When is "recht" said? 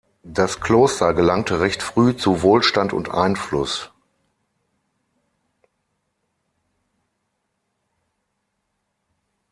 1.59-1.83